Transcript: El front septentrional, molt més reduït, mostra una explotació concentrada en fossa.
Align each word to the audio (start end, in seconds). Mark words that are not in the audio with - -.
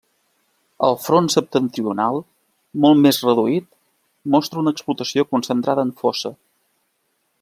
El 0.85 0.95
front 1.01 1.27
septentrional, 1.33 2.17
molt 2.85 3.03
més 3.03 3.19
reduït, 3.27 3.67
mostra 4.37 4.63
una 4.63 4.75
explotació 4.77 5.27
concentrada 5.35 5.85
en 5.91 5.93
fossa. 6.01 6.33